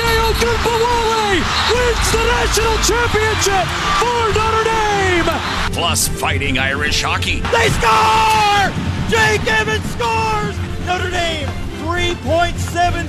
[0.00, 1.40] Arike Ogunbowale
[1.72, 3.66] wins the national championship
[4.00, 5.30] for Notre Dame.
[5.72, 7.40] Plus fighting Irish hockey.
[7.52, 8.70] They score!
[9.10, 10.56] Jake Evans scores!
[10.86, 11.48] Notre Dame
[11.84, 13.08] 3.7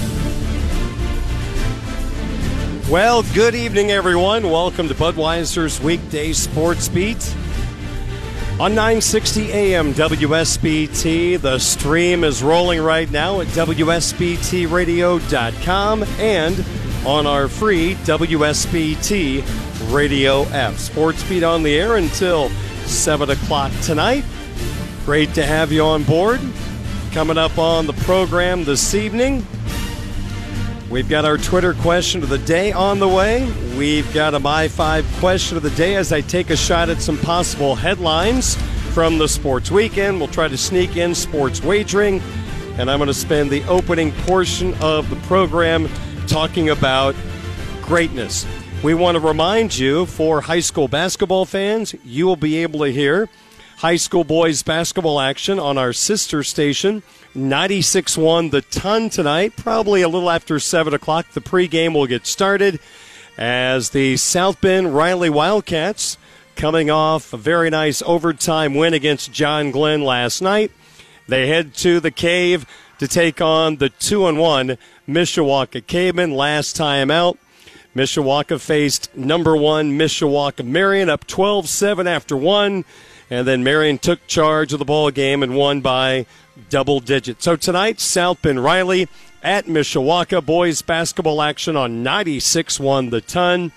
[2.91, 4.49] Well, good evening, everyone.
[4.49, 7.33] Welcome to Budweiser's weekday sports beat.
[8.59, 16.65] On 960 AM WSBT, the stream is rolling right now at WSBTRadio.com and
[17.07, 20.73] on our free WSBT radio app.
[20.73, 22.49] Sports Beat on the air until
[22.87, 24.25] 7 o'clock tonight.
[25.05, 26.41] Great to have you on board.
[27.13, 29.47] Coming up on the program this evening,
[30.91, 33.49] We've got our Twitter question of the day on the way.
[33.77, 37.01] We've got a My 5 question of the day as I take a shot at
[37.01, 38.55] some possible headlines
[38.93, 40.19] from the sports weekend.
[40.19, 42.19] We'll try to sneak in sports wagering,
[42.77, 45.87] and I'm going to spend the opening portion of the program
[46.27, 47.15] talking about
[47.81, 48.45] greatness.
[48.83, 52.91] We want to remind you, for high school basketball fans, you will be able to
[52.91, 53.29] hear
[53.81, 57.01] high school boys basketball action on our sister station.
[57.33, 61.31] 96 1 the ton tonight, probably a little after 7 o'clock.
[61.31, 62.79] The pregame will get started
[63.39, 66.17] as the South Bend Riley Wildcats
[66.55, 70.71] coming off a very nice overtime win against John Glenn last night.
[71.27, 72.67] They head to the cave
[72.99, 74.77] to take on the 2 and 1
[75.09, 77.39] Mishawaka Cavemen last time out.
[77.95, 82.85] Mishawaka faced number one Mishawaka Marian up 12 7 after one.
[83.31, 86.25] And then Marian took charge of the ball game and won by
[86.69, 87.45] double digits.
[87.45, 89.07] So tonight, South Bend Riley
[89.41, 90.45] at Mishawaka.
[90.45, 93.71] Boys basketball action on 96 1 the ton.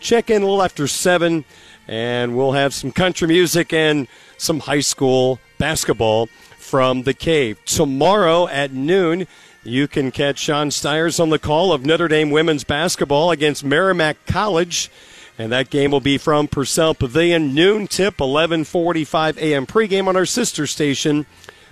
[0.00, 1.44] Check in a little after 7,
[1.86, 6.26] and we'll have some country music and some high school basketball
[6.58, 7.64] from the cave.
[7.64, 9.28] Tomorrow at noon,
[9.62, 14.26] you can catch Sean Stiers on the call of Notre Dame women's basketball against Merrimack
[14.26, 14.90] College.
[15.38, 19.66] And that game will be from Purcell Pavilion, noon tip, 11:45 a.m.
[19.66, 21.26] pregame on our sister station,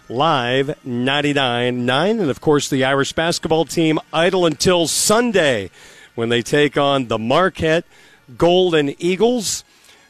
[0.09, 2.21] live 99.9.
[2.21, 5.71] And of course, the Irish basketball team idle until Sunday
[6.15, 7.85] when they take on the Marquette
[8.39, 9.65] Golden Eagles.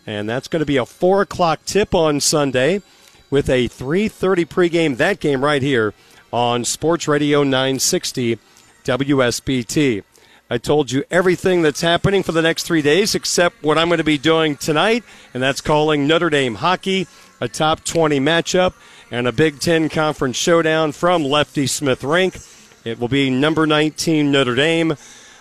[0.06, 2.82] And that's going to be a 4 o'clock tip on Sunday
[3.30, 5.94] with a 3.30 pregame, that game right here
[6.32, 8.38] on Sports Radio 960
[8.84, 10.04] WSBT.
[10.48, 13.98] I told you everything that's happening for the next three days except what I'm going
[13.98, 15.02] to be doing tonight,
[15.34, 17.08] and that's calling Notre Dame hockey,
[17.40, 18.74] a top 20 matchup,
[19.10, 22.38] and a Big Ten conference showdown from Lefty Smith Rink.
[22.84, 24.94] It will be number 19 Notre Dame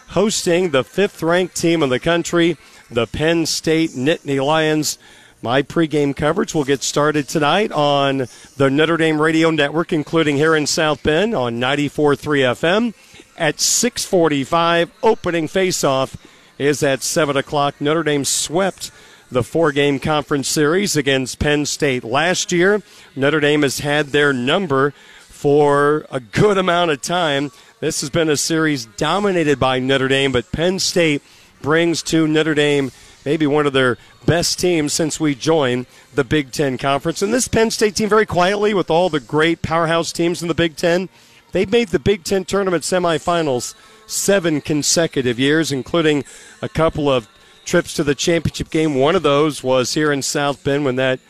[0.09, 2.57] hosting the fifth ranked team in the country,
[2.89, 4.97] the Penn State Nittany Lions.
[5.43, 8.25] My pregame coverage will get started tonight on
[8.57, 12.17] the Notre Dame Radio Network, including here in South Bend on 94.3
[12.55, 12.93] FM
[13.37, 14.89] at 6:45.
[15.03, 16.15] Opening faceoff
[16.57, 17.75] is at 7 o'clock.
[17.79, 18.91] Notre Dame swept
[19.31, 22.81] the four-game conference series against Penn State last year.
[23.15, 27.51] Notre Dame has had their number for a good amount of time.
[27.79, 31.21] This has been a series dominated by Notre Dame, but Penn State
[31.61, 32.91] brings to Notre Dame
[33.25, 37.21] maybe one of their best teams since we joined the Big Ten Conference.
[37.21, 40.53] And this Penn State team, very quietly, with all the great powerhouse teams in the
[40.53, 41.09] Big Ten,
[41.55, 43.75] they've made the Big Ten tournament semifinals
[44.07, 46.25] seven consecutive years, including
[46.61, 47.29] a couple of
[47.63, 48.95] trips to the championship game.
[48.95, 51.21] One of those was here in South Bend when that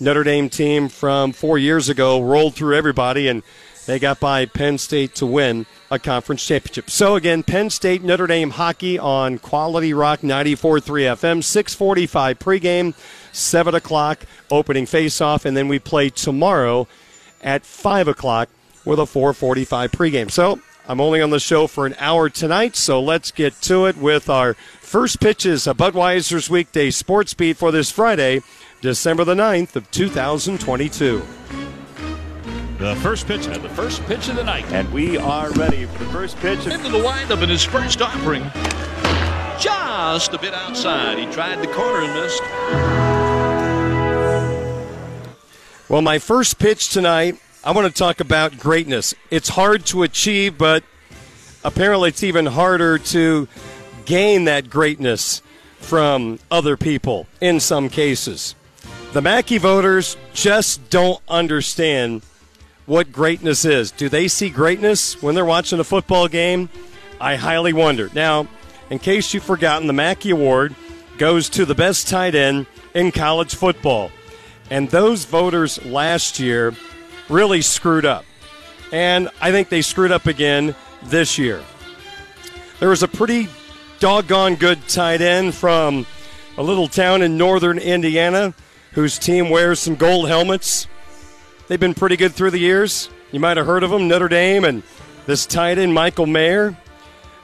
[0.00, 3.42] Notre Dame team from four years ago rolled through everybody and
[3.84, 6.88] they got by Penn State to win a conference championship.
[6.88, 12.94] So again, Penn State Notre Dame hockey on Quality Rock 94.3 FM, 645 pregame,
[13.32, 16.88] 7 o'clock opening faceoff, and then we play tomorrow
[17.42, 18.48] at 5 o'clock
[18.86, 20.30] with a 445 pregame.
[20.30, 23.96] So I'm only on the show for an hour tonight, so let's get to it
[23.98, 28.40] with our first pitches of Budweiser's weekday sports beat for this Friday,
[28.80, 31.22] December the 9th of 2022.
[32.78, 34.70] The first pitch and the first pitch of the night.
[34.70, 36.66] And we are ready for the first pitch.
[36.66, 38.42] Into the windup in his first offering.
[39.58, 41.18] Just a bit outside.
[41.18, 42.42] He tried the corner and missed.
[45.88, 49.12] Well, my first pitch tonight, I want to talk about greatness.
[49.28, 50.84] It's hard to achieve, but
[51.64, 53.48] apparently it's even harder to
[54.04, 55.42] gain that greatness
[55.78, 58.54] from other people in some cases.
[59.14, 62.22] The Mackey voters just don't understand
[62.86, 63.90] what greatness is.
[63.90, 66.68] Do they see greatness when they're watching a football game?
[67.20, 68.08] I highly wonder.
[68.14, 68.46] Now,
[68.90, 70.76] in case you've forgotten, the Mackey Award
[71.18, 74.12] goes to the best tight end in college football.
[74.70, 76.72] And those voters last year
[77.28, 78.24] really screwed up.
[78.92, 80.74] And I think they screwed up again
[81.04, 81.62] this year.
[82.78, 83.48] There was a pretty
[83.98, 86.06] doggone good tight end from
[86.58, 88.54] a little town in northern Indiana
[88.92, 90.86] whose team wears some gold helmets.
[91.68, 93.10] They've been pretty good through the years.
[93.32, 94.82] You might have heard of them, Notre Dame, and
[95.26, 96.76] this tight end, Michael Mayer.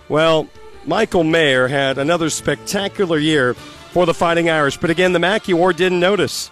[0.09, 0.49] Well,
[0.87, 5.77] Michael Mayer had another spectacular year for the Fighting Irish, but again, the Mackey Award
[5.77, 6.51] didn't notice.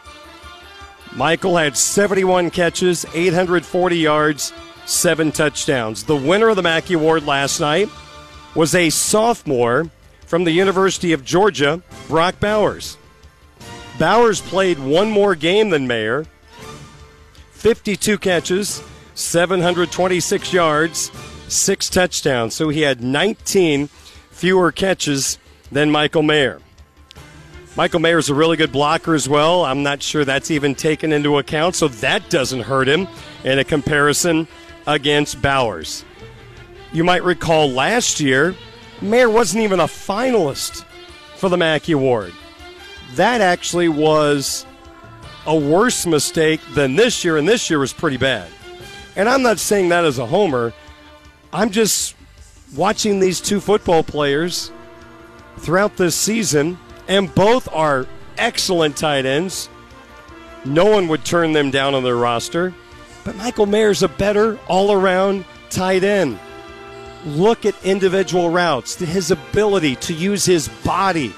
[1.15, 4.53] Michael had 71 catches, 840 yards,
[4.87, 6.05] seven touchdowns.
[6.05, 7.89] The winner of the Mackey Award last night
[8.55, 9.91] was a sophomore
[10.27, 12.97] from the University of Georgia, Brock Bowers.
[13.99, 16.27] Bowers played one more game than Mayer,
[17.53, 18.83] 52 catches,
[19.15, 21.11] 726 yards,
[21.49, 22.55] six touchdowns.
[22.55, 23.89] So he had 19
[24.31, 25.39] fewer catches
[25.71, 26.61] than Michael Mayer.
[27.81, 29.65] Michael Mayer is a really good blocker as well.
[29.65, 33.09] I'm not sure that's even taken into account, so that doesn't hurt him
[33.43, 34.47] in a comparison
[34.87, 36.05] against Bowers.
[36.93, 38.55] You might recall last year,
[39.01, 40.85] Mayer wasn't even a finalist
[41.37, 42.35] for the Mackey Award.
[43.15, 44.67] That actually was
[45.47, 48.51] a worse mistake than this year, and this year was pretty bad.
[49.17, 50.75] And I'm not saying that as a homer.
[51.51, 52.15] I'm just
[52.77, 54.71] watching these two football players
[55.57, 56.77] throughout this season,
[57.11, 58.07] and both are
[58.39, 59.69] excellent tight ends.
[60.65, 62.73] No one would turn them down on their roster.
[63.25, 66.39] But Michael Mayer's a better all around tight end.
[67.27, 71.35] Look at individual routes, his ability to use his body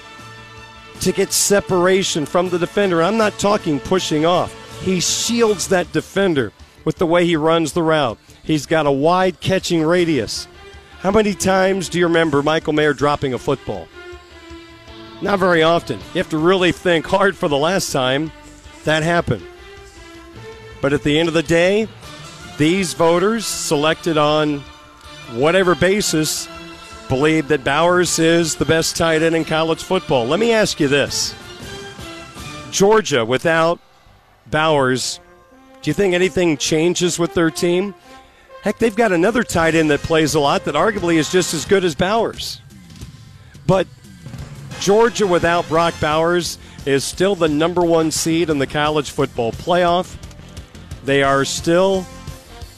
[1.01, 3.03] to get separation from the defender.
[3.03, 4.55] I'm not talking pushing off.
[4.83, 6.53] He shields that defender
[6.85, 8.19] with the way he runs the route.
[8.45, 10.47] He's got a wide catching radius.
[10.99, 13.89] How many times do you remember Michael Mayer dropping a football?
[15.23, 15.99] Not very often.
[15.99, 18.33] You have to really think hard for the last time
[18.83, 19.47] that happened.
[20.81, 21.87] But at the end of the day,
[22.59, 24.59] these voters selected on
[25.31, 26.49] whatever basis
[27.09, 30.27] believe that Bowers is the best tight end in college football.
[30.27, 31.37] Let me ask you this
[32.73, 33.79] Georgia, without
[34.49, 35.21] Bowers,
[35.83, 37.95] do you think anything changes with their team?
[38.63, 41.65] Heck, they've got another tight end that plays a lot that arguably is just as
[41.65, 42.61] good as Bowers.
[43.67, 43.87] But
[44.83, 50.17] Georgia without Brock Bowers is still the number one seed in the college football playoff.
[51.05, 52.05] They are still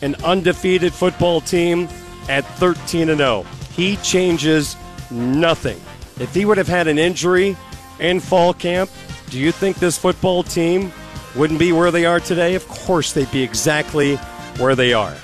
[0.02, 1.88] an undefeated football team
[2.28, 3.46] at 13 and 0.
[3.72, 4.76] He changes
[5.10, 5.80] nothing.
[6.20, 7.56] If he would have had an injury
[7.98, 8.90] in fall camp,
[9.30, 10.92] do you think this football team
[11.34, 12.54] wouldn't be where they are today?
[12.54, 14.16] Of course, they'd be exactly
[14.58, 15.16] where they are.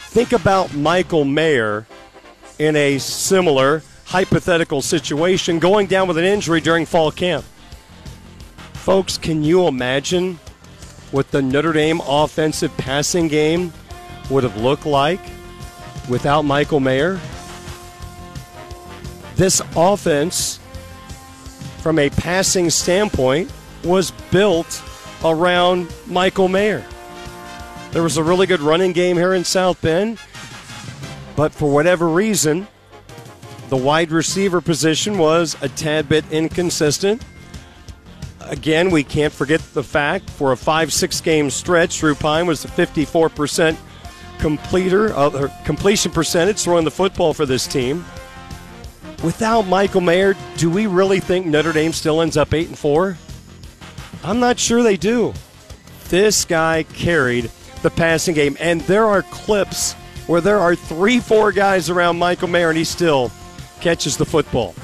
[0.00, 1.86] Think about Michael Mayer
[2.58, 3.82] in a similar
[4.14, 7.44] hypothetical situation going down with an injury during fall camp.
[8.74, 10.38] Folks, can you imagine
[11.10, 13.72] what the Notre Dame offensive passing game
[14.30, 15.18] would have looked like
[16.08, 17.18] without Michael Mayer?
[19.34, 20.60] This offense,
[21.78, 23.50] from a passing standpoint,
[23.82, 24.80] was built
[25.24, 26.86] around Michael Mayer.
[27.90, 30.20] There was a really good running game here in South Bend,
[31.34, 32.68] but for whatever reason,
[33.68, 37.24] The wide receiver position was a tad bit inconsistent.
[38.40, 42.64] Again, we can't forget the fact for a five, six game stretch, Drew Pyne was
[42.64, 43.76] a 54%
[44.38, 48.04] completer, uh, completion percentage throwing the football for this team.
[49.22, 53.16] Without Michael Mayer, do we really think Notre Dame still ends up 8 and 4?
[54.22, 55.32] I'm not sure they do.
[56.10, 57.50] This guy carried
[57.82, 59.94] the passing game, and there are clips
[60.26, 63.32] where there are three, four guys around Michael Mayer, and he still
[63.80, 64.74] catches the football.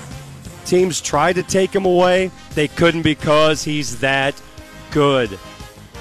[0.65, 4.41] Teams tried to take him away, they couldn't because he's that
[4.91, 5.39] good.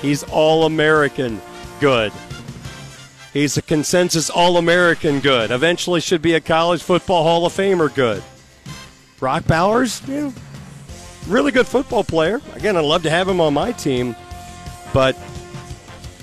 [0.01, 1.41] He's all American
[1.79, 2.11] good.
[3.33, 5.51] He's a consensus All American good.
[5.51, 8.23] Eventually, should be a college football Hall of Famer good.
[9.19, 10.33] Brock Bowers, you know,
[11.27, 12.41] really good football player.
[12.53, 14.15] Again, I'd love to have him on my team,
[14.93, 15.17] but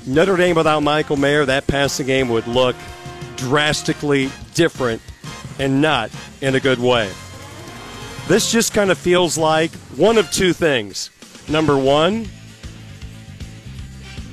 [0.06, 2.74] Notre Dame without Michael Mayer, that passing game would look
[3.36, 5.02] drastically different
[5.58, 7.10] and not in a good way.
[8.28, 11.10] This just kind of feels like one of two things.
[11.48, 12.28] Number one,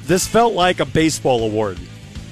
[0.05, 1.77] this felt like a baseball award.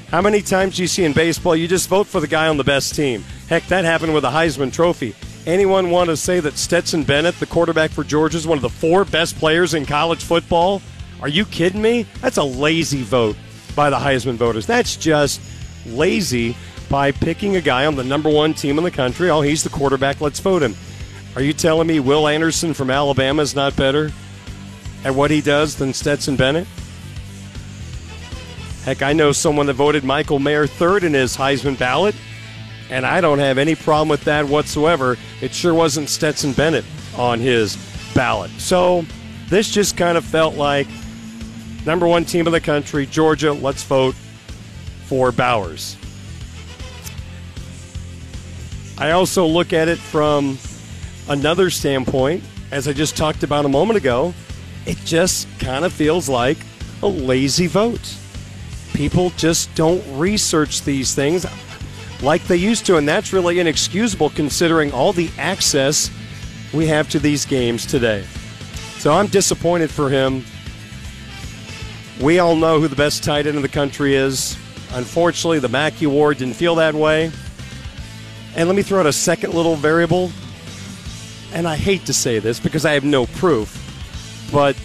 [0.10, 2.58] How many times do you see in baseball you just vote for the guy on
[2.58, 3.24] the best team?
[3.48, 5.16] Heck, that happened with the Heisman Trophy.
[5.46, 8.70] Anyone want to say that Stetson Bennett, the quarterback for Georgia, is one of the
[8.70, 10.82] four best players in college football?
[11.22, 12.06] Are you kidding me?
[12.20, 13.38] That's a lazy vote
[13.76, 14.66] by the Heisman voters.
[14.66, 15.42] That's just
[15.86, 16.58] lazy
[16.92, 19.30] by picking a guy on the number one team in the country.
[19.30, 20.20] Oh, he's the quarterback.
[20.20, 20.76] Let's vote him.
[21.38, 24.12] Are you telling me Will Anderson from Alabama is not better
[25.06, 26.68] at what he does than Stetson Bennett?
[28.84, 32.14] Heck, I know someone that voted Michael Mayer third in his Heisman ballot,
[32.90, 35.18] and I don't have any problem with that whatsoever.
[35.40, 36.84] It sure wasn't Stetson Bennett
[37.16, 37.78] on his
[38.14, 38.52] ballot.
[38.58, 39.06] So
[39.48, 40.88] this just kind of felt like
[41.86, 44.16] number one team in the country, Georgia, let's vote
[45.06, 45.96] for Bowers.
[49.02, 50.58] I also look at it from
[51.28, 54.34] another standpoint, as I just talked about a moment ago.
[54.86, 56.58] It just kind of feels like
[57.04, 58.16] a lazy vote
[58.94, 61.46] people just don't research these things
[62.22, 66.12] like they used to, and that's really inexcusable considering all the access
[66.72, 68.24] we have to these games today.
[69.00, 70.46] So I'm disappointed for him.
[72.22, 74.56] We all know who the best tight end in the country is.
[74.92, 77.32] Unfortunately, the Mackey Award didn't feel that way.
[78.56, 80.32] And let me throw out a second little variable.
[81.54, 83.78] And I hate to say this because I have no proof,
[84.52, 84.76] but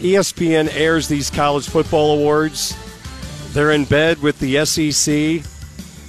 [0.00, 2.76] ESPN airs these college football awards.
[3.52, 5.44] They're in bed with the SEC.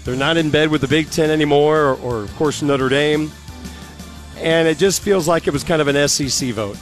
[0.03, 3.31] They're not in bed with the Big Ten anymore, or, or, of course, Notre Dame.
[4.37, 6.77] And it just feels like it was kind of an SEC vote.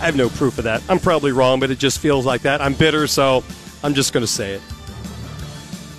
[0.00, 0.82] I have no proof of that.
[0.88, 2.60] I'm probably wrong, but it just feels like that.
[2.60, 3.42] I'm bitter, so
[3.82, 4.62] I'm just going to say it.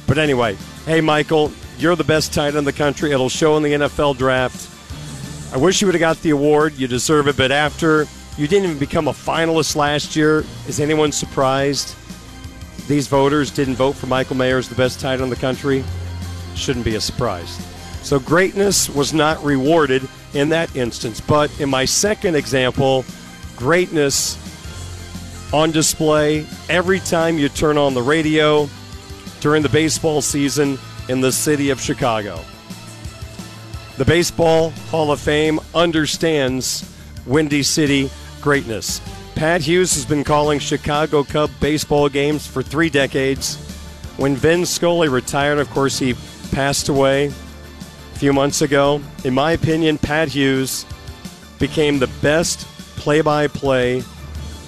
[0.06, 3.12] But anyway, hey, Michael, you're the best tight end in the country.
[3.12, 4.72] It'll show in the NFL draft.
[5.54, 6.74] I wish you would have got the award.
[6.74, 10.44] You deserve it, but after you didn't even become a finalist last year.
[10.68, 11.96] Is anyone surprised
[12.88, 15.84] these voters didn't vote for Michael Mayer as the best tight end in the country?
[16.56, 17.58] Shouldn't be a surprise.
[18.02, 21.22] So greatness was not rewarded in that instance.
[21.22, 23.06] But in my second example,
[23.56, 24.38] greatness
[25.54, 28.70] on display every time you turn on the radio
[29.40, 30.78] during the baseball season
[31.10, 32.40] in the city of Chicago.
[33.98, 36.92] The Baseball Hall of Fame understands
[37.26, 38.10] Windy City
[38.42, 39.02] greatness.
[39.36, 43.56] Pat Hughes has been calling Chicago Cub baseball games for three decades.
[44.18, 46.16] When Vin Scully retired, of course, he
[46.52, 49.02] passed away a few months ago.
[49.24, 50.86] In my opinion, Pat Hughes
[51.60, 54.04] became the best play by play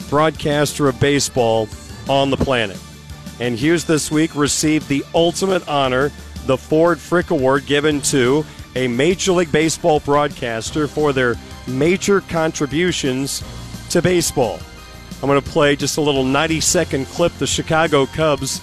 [0.10, 1.68] broadcaster of baseball
[2.10, 2.80] on the planet.
[3.40, 6.12] And Hughes this week received the ultimate honor,
[6.48, 11.36] the Ford Frick Award, given to a Major League Baseball broadcaster for their
[11.68, 13.44] major contributions
[13.90, 14.60] to baseball.
[15.22, 17.34] I'm going to play just a little 90 second clip.
[17.34, 18.62] The Chicago Cubs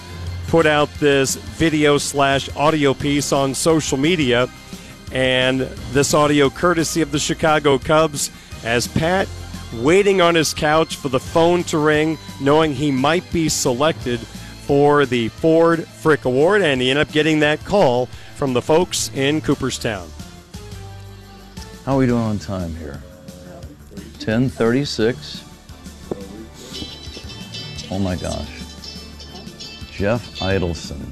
[0.49, 4.49] put out this video slash audio piece on social media,
[5.13, 5.61] and
[5.93, 8.31] this audio courtesy of the Chicago Cubs
[8.65, 9.29] as Pat
[9.75, 14.21] waiting on his couch for the phone to ring, knowing he might be selected
[14.67, 19.11] for the Ford Frick Award, and he ended up getting that call from the folks
[19.15, 20.09] in Cooperstown.
[21.85, 23.01] How are we doing on time here?
[24.19, 25.45] 1036.
[27.91, 28.49] Oh my gosh.
[29.93, 31.07] Jeff Idelson.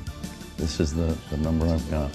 [0.56, 2.10] This is the, the number I've got.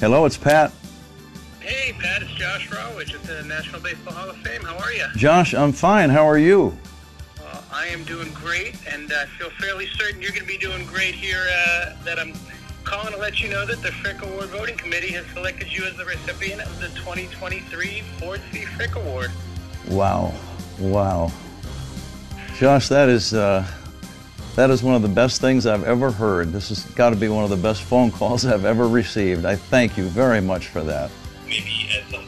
[0.00, 0.70] Hello, it's Pat.
[1.60, 4.62] Hey, Pat, it's Josh Rawitch at the National Baseball Hall of Fame.
[4.62, 5.06] How are you?
[5.16, 6.10] Josh, I'm fine.
[6.10, 6.76] How are you?
[7.70, 10.86] Well, I am doing great, and I feel fairly certain you're going to be doing
[10.86, 11.46] great here.
[11.50, 12.32] Uh, that I'm
[12.84, 15.96] calling to let you know that the Frick Award voting committee has selected you as
[15.96, 18.64] the recipient of the 2023 Ford C.
[18.64, 19.30] Frick Award.
[19.88, 20.34] Wow,
[20.78, 21.32] wow.
[22.56, 23.66] Josh, that is uh,
[24.56, 26.52] that is one of the best things I've ever heard.
[26.52, 29.44] This has got to be one of the best phone calls I've ever received.
[29.44, 31.10] I thank you very much for that.
[31.46, 32.26] Maybe at some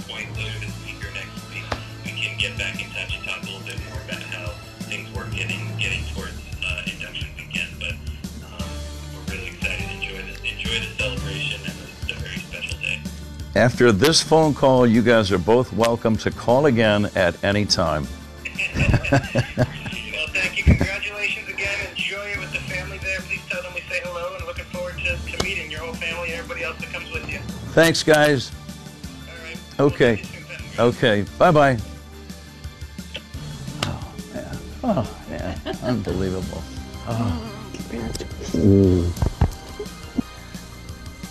[13.60, 18.08] After this phone call, you guys are both welcome to call again at any time.
[19.12, 19.20] Well,
[20.32, 20.64] thank you.
[20.64, 21.78] Congratulations again.
[21.90, 23.18] Enjoy it with the family there.
[23.20, 26.30] Please tell them we say hello and looking forward to, to meeting your whole family
[26.30, 27.40] and everybody else that comes with you.
[27.74, 28.50] Thanks, guys.
[29.78, 30.22] Okay.
[30.78, 31.26] Okay.
[31.36, 31.78] Bye bye.
[33.84, 34.58] Oh, man.
[34.84, 35.60] Oh, man.
[35.82, 36.62] Unbelievable.
[37.06, 37.52] Oh.
[38.54, 39.19] oh.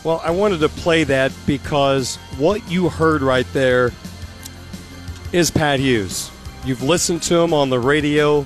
[0.03, 3.91] Well, I wanted to play that because what you heard right there
[5.33, 6.31] is Pat Hughes.
[6.65, 8.43] You've listened to him on the radio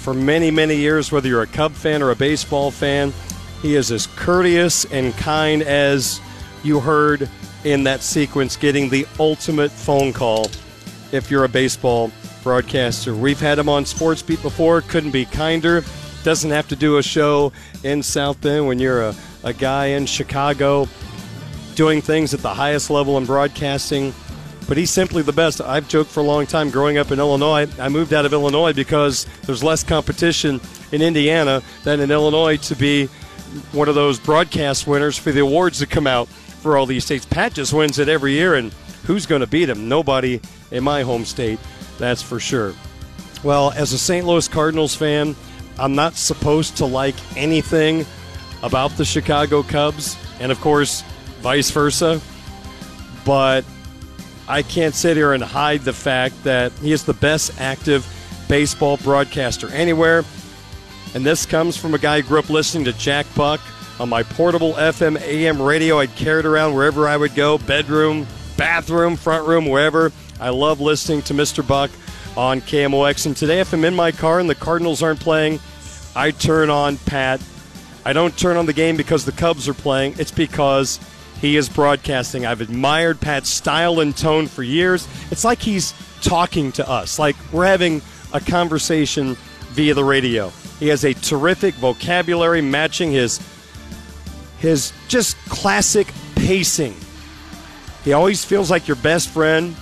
[0.00, 3.12] for many, many years, whether you're a Cub fan or a baseball fan.
[3.62, 6.20] He is as courteous and kind as
[6.62, 7.28] you heard
[7.64, 10.50] in that sequence, getting the ultimate phone call
[11.12, 12.10] if you're a baseball
[12.42, 13.14] broadcaster.
[13.14, 15.82] We've had him on Sports Beat before, couldn't be kinder.
[16.24, 17.52] Doesn't have to do a show
[17.82, 20.88] in South Bend when you're a, a guy in Chicago
[21.74, 24.12] doing things at the highest level in broadcasting.
[24.68, 25.60] But he's simply the best.
[25.60, 27.68] I've joked for a long time growing up in Illinois.
[27.78, 30.60] I moved out of Illinois because there's less competition
[30.92, 33.06] in Indiana than in Illinois to be
[33.72, 37.26] one of those broadcast winners for the awards that come out for all these states.
[37.26, 38.72] Pat just wins it every year, and
[39.06, 39.88] who's going to beat him?
[39.88, 41.58] Nobody in my home state,
[41.98, 42.74] that's for sure.
[43.42, 44.26] Well, as a St.
[44.26, 45.34] Louis Cardinals fan,
[45.78, 48.04] I'm not supposed to like anything
[48.62, 51.02] about the Chicago Cubs, and of course,
[51.40, 52.20] vice versa.
[53.24, 53.64] But
[54.48, 58.06] I can't sit here and hide the fact that he is the best active
[58.48, 60.24] baseball broadcaster anywhere.
[61.14, 63.60] And this comes from a guy who grew up listening to Jack Buck
[63.98, 65.98] on my portable FM AM radio.
[65.98, 70.12] I'd carry it around wherever I would go bedroom, bathroom, front room, wherever.
[70.40, 71.66] I love listening to Mr.
[71.66, 71.90] Buck
[72.36, 73.26] on KMOX.
[73.26, 75.60] And today, if I'm in my car and the Cardinals aren't playing,
[76.16, 77.40] I turn on Pat.
[78.04, 80.98] I don't turn on the game because the Cubs are playing, it's because
[81.40, 82.44] he is broadcasting.
[82.46, 85.08] I've admired Pat's style and tone for years.
[85.30, 89.36] It's like he's talking to us, like we're having a conversation
[89.70, 90.50] via the radio.
[90.78, 93.40] He has a terrific vocabulary matching his
[94.58, 96.94] his just classic pacing.
[98.04, 99.74] He always feels like your best friend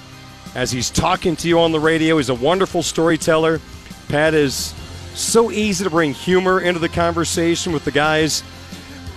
[0.54, 2.16] as he's talking to you on the radio.
[2.16, 3.60] He's a wonderful storyteller.
[4.08, 4.74] Pat is
[5.20, 8.42] so easy to bring humor into the conversation with the guys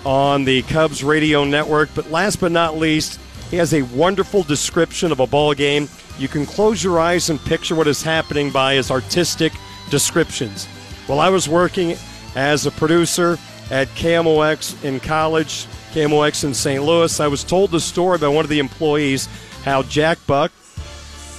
[0.05, 1.89] on the Cubs radio network.
[1.93, 5.87] But last but not least, he has a wonderful description of a ball game.
[6.17, 9.53] You can close your eyes and picture what is happening by his artistic
[9.89, 10.65] descriptions.
[11.07, 11.95] While I was working
[12.35, 13.37] as a producer
[13.69, 16.83] at KMOX in college, KMOX in St.
[16.83, 19.27] Louis, I was told the story by one of the employees
[19.63, 20.51] how Jack Buck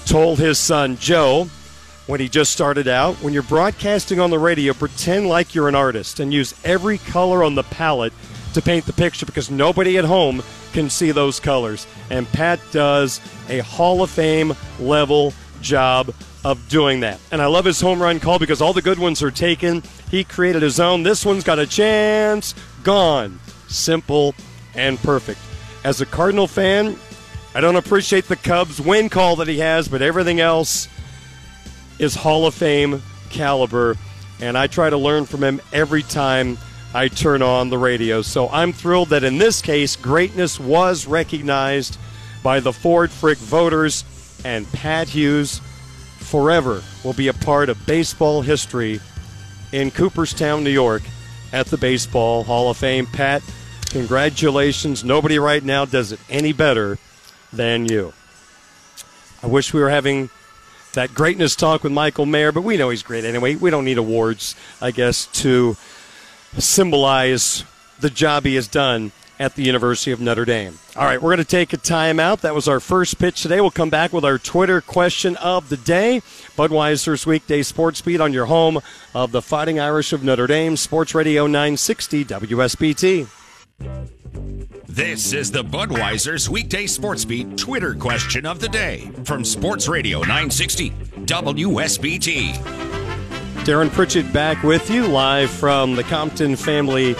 [0.04, 1.48] told his son Joe
[2.06, 5.74] when he just started out when you're broadcasting on the radio, pretend like you're an
[5.74, 8.12] artist and use every color on the palette
[8.54, 11.86] to paint the picture because nobody at home can see those colors.
[12.10, 16.12] And Pat does a Hall of Fame level job
[16.44, 17.20] of doing that.
[17.30, 19.82] And I love his home run call because all the good ones are taken.
[20.10, 21.02] He created his own.
[21.02, 22.54] This one's got a chance.
[22.82, 23.38] Gone.
[23.68, 24.34] Simple
[24.74, 25.40] and perfect.
[25.84, 26.96] As a Cardinal fan,
[27.54, 30.88] I don't appreciate the Cubs win call that he has, but everything else
[32.02, 33.96] is Hall of Fame caliber.
[34.40, 36.58] And I try to learn from him every time
[36.94, 38.22] I turn on the radio.
[38.22, 41.96] So I'm thrilled that in this case, greatness was recognized
[42.42, 44.04] by the Ford Frick voters,
[44.44, 45.60] and Pat Hughes
[46.18, 49.00] forever will be a part of baseball history
[49.72, 51.02] in Cooperstown, New York,
[51.52, 53.06] at the Baseball Hall of Fame.
[53.06, 53.42] Pat,
[53.90, 55.04] congratulations.
[55.04, 56.98] Nobody right now does it any better
[57.52, 58.12] than you.
[59.42, 60.30] I wish we were having
[60.94, 63.54] that greatness talk with Michael Mayer, but we know he's great anyway.
[63.54, 65.76] We don't need awards, I guess, to
[66.58, 67.64] symbolize
[68.00, 70.78] the job he has done at the University of Notre Dame.
[70.94, 72.42] All right, we're going to take a timeout.
[72.42, 73.60] That was our first pitch today.
[73.60, 76.20] We'll come back with our Twitter question of the day.
[76.56, 78.80] Budweiser's weekday sports beat on your home
[79.14, 83.41] of the Fighting Irish of Notre Dame, Sports Radio 960 WSBT.
[84.86, 90.20] This is the Budweiser's weekday sports beat Twitter question of the day from Sports Radio
[90.20, 93.64] 960 WSBT.
[93.64, 97.14] Darin Pritchett back with you live from the Compton Family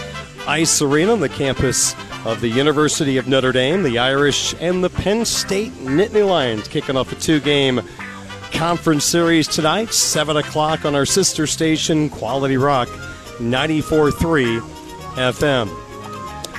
[0.46, 1.94] Ice Arena on the campus
[2.24, 6.96] of the University of Notre Dame, the Irish, and the Penn State Nittany Lions kicking
[6.96, 7.80] off a two game
[8.52, 12.88] conference series tonight, 7 o'clock on our sister station, Quality Rock
[13.38, 14.60] 94.3
[15.14, 15.81] FM.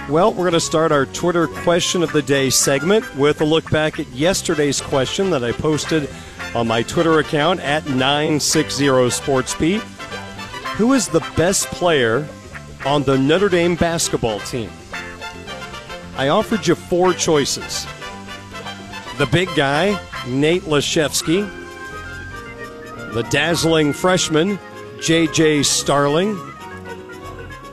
[0.09, 3.71] Well, we're going to start our Twitter question of the day segment with a look
[3.71, 6.09] back at yesterday's question that I posted
[6.53, 9.79] on my Twitter account at 960 SportsBeat.
[10.75, 12.27] Who is the best player
[12.85, 14.69] on the Notre Dame basketball team?
[16.17, 17.87] I offered you four choices.
[19.17, 21.49] The big guy, Nate Laszewski.
[23.13, 24.59] The dazzling freshman,
[25.01, 25.63] J.J.
[25.63, 26.37] Starling.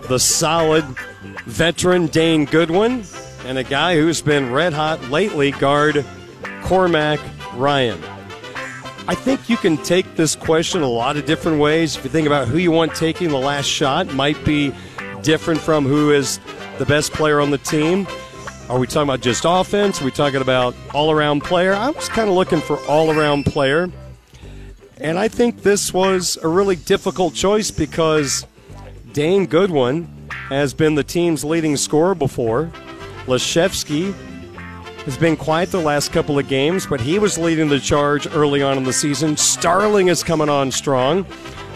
[0.02, 0.84] The solid
[1.46, 3.04] veteran, Dane Goodwin.
[3.46, 6.04] And a guy who's been red hot lately, guard
[6.62, 7.20] Cormac
[7.54, 8.02] Ryan.
[9.08, 11.96] I think you can take this question a lot of different ways.
[11.96, 14.72] If you think about who you want taking the last shot, might be
[15.22, 16.38] different from who is
[16.78, 18.06] the best player on the team.
[18.68, 20.00] Are we talking about just offense?
[20.00, 21.72] Are we talking about all around player?
[21.74, 23.90] I was kind of looking for all around player.
[24.98, 28.46] And I think this was a really difficult choice because
[29.12, 30.08] Dane Goodwin
[30.48, 32.70] has been the team's leading scorer before.
[33.26, 34.14] Laszewski
[35.04, 38.62] has been quiet the last couple of games, but he was leading the charge early
[38.62, 39.36] on in the season.
[39.36, 41.26] Starling is coming on strong,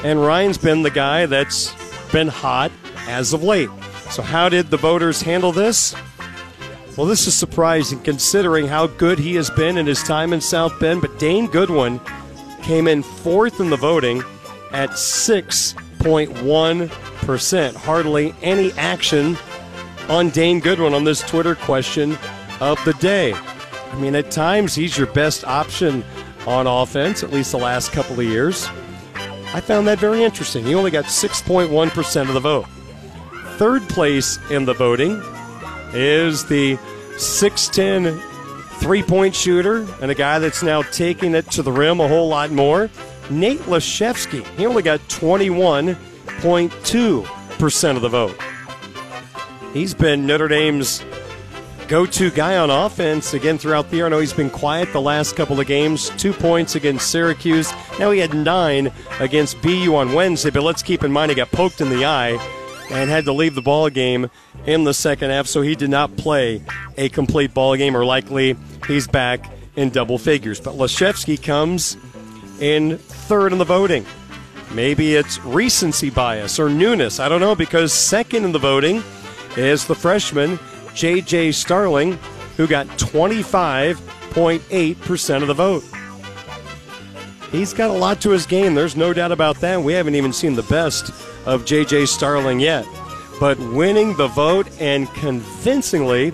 [0.04, 1.72] and Ryan's been the guy that's
[2.12, 2.70] been hot
[3.06, 3.70] as of late.
[4.10, 5.94] So, how did the voters handle this?
[6.96, 10.78] Well, this is surprising considering how good he has been in his time in South
[10.78, 12.00] Bend, but Dane Goodwin
[12.62, 14.22] came in fourth in the voting
[14.70, 14.96] at
[16.04, 17.74] 6.1%.
[17.74, 19.36] Hardly any action
[20.08, 22.18] on Dane Goodwin on this Twitter question
[22.60, 23.32] of the day.
[23.32, 26.04] I mean, at times he's your best option
[26.46, 28.68] on offense, at least the last couple of years.
[29.54, 30.64] I found that very interesting.
[30.64, 32.66] He only got 6.1% of the vote.
[33.56, 35.22] Third place in the voting
[35.94, 36.76] is the
[37.16, 38.20] 6'10
[38.80, 42.28] three point shooter and a guy that's now taking it to the rim a whole
[42.28, 42.90] lot more.
[43.30, 44.44] Nate Laszewski.
[44.56, 48.36] He only got 21.2% of the vote.
[49.72, 51.04] He's been Notre Dame's
[51.88, 54.06] go to guy on offense again throughout the year.
[54.06, 56.10] I know he's been quiet the last couple of games.
[56.16, 57.72] Two points against Syracuse.
[57.98, 61.50] Now he had nine against BU on Wednesday, but let's keep in mind he got
[61.50, 62.38] poked in the eye
[62.90, 64.30] and had to leave the ball game
[64.66, 66.62] in the second half, so he did not play
[66.96, 68.56] a complete ball game, or likely
[68.86, 70.60] he's back in double figures.
[70.60, 71.96] But Laszewski comes
[72.60, 74.04] in third in the voting.
[74.72, 77.20] Maybe it's recency bias or newness.
[77.20, 79.04] I don't know, because second in the voting
[79.56, 80.58] is the freshman,
[80.94, 81.52] J.J.
[81.52, 82.18] Starling,
[82.56, 85.84] who got 25.8% of the vote.
[87.52, 88.74] He's got a lot to his game.
[88.74, 89.80] There's no doubt about that.
[89.80, 91.12] We haven't even seen the best
[91.46, 92.06] of J.J.
[92.06, 92.84] Starling yet.
[93.38, 96.32] But winning the vote and convincingly,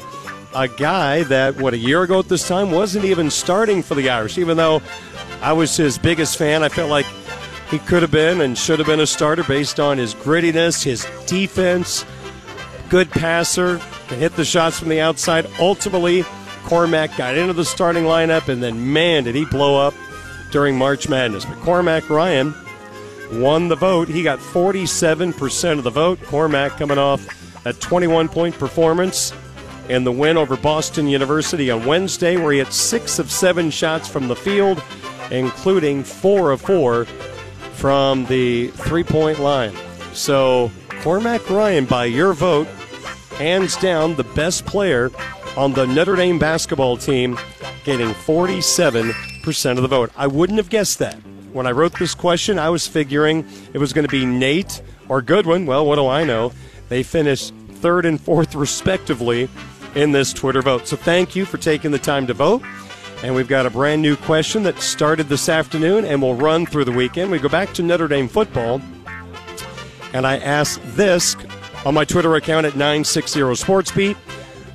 [0.55, 4.09] a guy that, what, a year ago at this time wasn't even starting for the
[4.09, 4.81] Irish, even though
[5.43, 6.63] I was his biggest fan.
[6.63, 7.07] I felt like
[7.71, 11.07] he could have been and should have been a starter based on his grittiness, his
[11.27, 12.05] defense,
[12.89, 15.47] good passer, can hit the shots from the outside.
[15.59, 16.25] Ultimately,
[16.65, 19.95] Cormac got into the starting lineup, and then, man, did he blow up
[20.51, 21.45] during March Madness.
[21.45, 22.55] But Cormac Ryan
[23.33, 24.09] won the vote.
[24.09, 26.21] He got 47% of the vote.
[26.25, 27.27] Cormac coming off
[27.65, 29.33] a 21 point performance
[29.89, 34.09] in the win over Boston University on Wednesday, where he had six of seven shots
[34.09, 34.83] from the field,
[35.31, 37.05] including four of four
[37.75, 39.75] from the three point line.
[40.13, 42.67] So, Cormac Ryan, by your vote,
[43.37, 45.11] hands down the best player
[45.57, 47.39] on the Notre Dame basketball team,
[47.85, 50.11] getting 47% of the vote.
[50.17, 51.15] I wouldn't have guessed that.
[51.53, 55.23] When I wrote this question, I was figuring it was going to be Nate or
[55.23, 55.67] Goodwin.
[55.67, 56.53] Well, what do I know?
[56.89, 59.49] They finished third and fourth, respectively,
[59.95, 60.87] in this Twitter vote.
[60.87, 62.63] So thank you for taking the time to vote.
[63.23, 66.87] And we've got a brand new question that started this afternoon and will run through
[66.87, 67.31] the weekend.
[67.31, 68.81] We go back to Notre Dame football.
[70.15, 71.37] And I asked this
[71.85, 74.17] on my Twitter account at 960 SportsBeat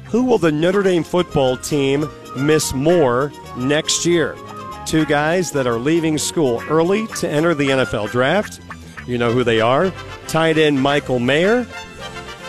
[0.05, 4.37] Who will the Notre Dame football team miss more next year?
[4.85, 8.61] Two guys that are leaving school early to enter the NFL draft.
[9.07, 9.91] You know who they are.
[10.27, 11.63] Tight end Michael Mayer,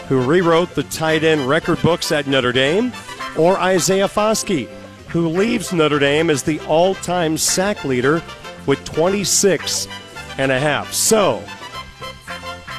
[0.09, 2.93] who rewrote the tight end record books at Notre Dame,
[3.39, 4.69] or Isaiah Foskey,
[5.17, 8.23] who leaves Notre Dame as the all time sack leader
[8.67, 9.89] with 26
[10.37, 10.93] and a half.
[10.93, 11.39] So,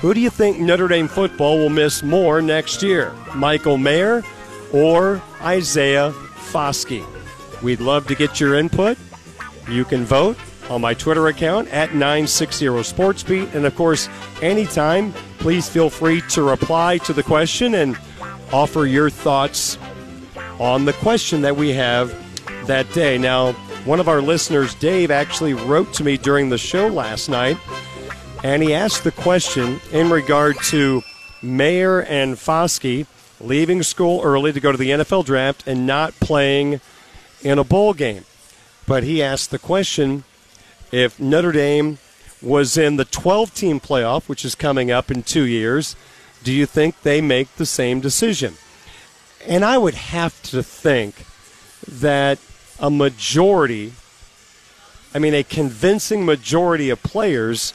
[0.02, 3.12] who do you think Notre Dame football will miss more next year?
[3.34, 4.22] Michael Mayer
[4.72, 6.12] or Isaiah
[6.52, 7.04] Foskey?
[7.64, 9.00] We'd love to get your input.
[9.68, 10.38] You can vote
[10.70, 13.56] on my Twitter account at 960 SportsBeat.
[13.56, 14.10] And of course,
[14.44, 17.74] anytime, please feel free to reply to the question.
[17.74, 17.98] And
[18.54, 19.80] offer your thoughts
[20.60, 22.27] on the question that we have
[22.68, 23.18] that day.
[23.18, 23.54] Now,
[23.86, 27.58] one of our listeners, Dave, actually wrote to me during the show last night,
[28.44, 31.02] and he asked the question in regard to
[31.42, 33.06] Mayer and Foskey
[33.40, 36.82] leaving school early to go to the NFL draft and not playing
[37.42, 38.26] in a bowl game.
[38.86, 40.24] But he asked the question
[40.92, 42.00] if Notre Dame
[42.42, 45.96] was in the 12 team playoff, which is coming up in two years,
[46.44, 48.56] do you think they make the same decision?
[49.46, 51.26] And I would have to think
[51.88, 52.40] that
[52.80, 53.94] a majority,
[55.14, 57.74] I mean, a convincing majority of players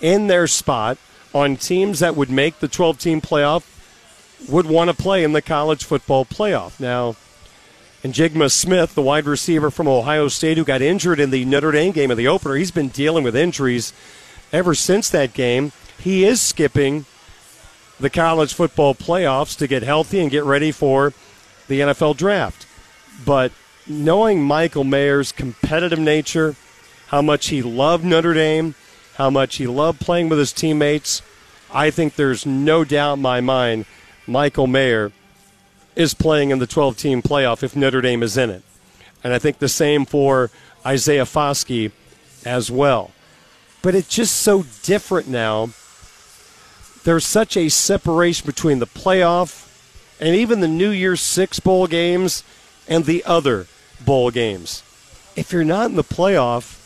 [0.00, 0.98] in their spot
[1.34, 3.64] on teams that would make the 12 team playoff
[4.48, 6.80] would want to play in the college football playoff.
[6.80, 7.16] Now,
[8.02, 8.14] and
[8.50, 12.10] Smith, the wide receiver from Ohio State who got injured in the Notre Dame game
[12.10, 13.92] of the opener, he's been dealing with injuries
[14.52, 15.72] ever since that game.
[15.98, 17.04] He is skipping
[17.98, 21.12] the college football playoffs to get healthy and get ready for
[21.68, 22.66] the NFL draft.
[23.24, 23.52] But
[23.90, 26.56] knowing Michael Mayer's competitive nature,
[27.08, 28.74] how much he loved Notre Dame,
[29.16, 31.22] how much he loved playing with his teammates,
[31.72, 33.84] I think there's no doubt in my mind
[34.26, 35.12] Michael Mayer
[35.96, 38.62] is playing in the 12 team playoff if Notre Dame is in it.
[39.22, 40.50] And I think the same for
[40.86, 41.92] Isaiah Foskey
[42.44, 43.10] as well.
[43.82, 45.70] But it's just so different now.
[47.04, 49.66] There's such a separation between the playoff
[50.20, 52.44] and even the New Year's Six bowl games
[52.88, 53.66] and the other
[54.04, 54.82] bowl games.
[55.36, 56.76] If you're not in the playoff,